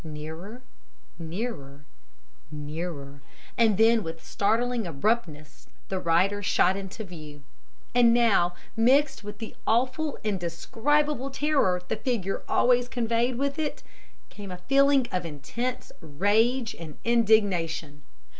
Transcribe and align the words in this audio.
Nearer, 0.03 0.63
nearer, 1.19 1.85
nearer, 2.49 3.21
and 3.55 3.77
then 3.77 4.01
with 4.01 4.25
startling 4.25 4.87
abruptness 4.87 5.67
the 5.89 5.99
rider 5.99 6.41
shot 6.41 6.75
into 6.75 7.03
view. 7.03 7.43
And 7.93 8.11
now, 8.11 8.55
mixed 8.75 9.23
with 9.23 9.37
the 9.37 9.55
awful, 9.67 10.17
indescribable 10.23 11.29
terror 11.29 11.83
the 11.87 11.97
figure 11.97 12.41
always 12.49 12.87
conveyed 12.87 13.35
with 13.37 13.59
it, 13.59 13.83
came 14.29 14.49
a 14.49 14.57
feeling 14.57 15.05
of 15.11 15.23
intense 15.23 15.91
rage 16.01 16.73
and 16.79 16.97
indignation. 17.03 18.01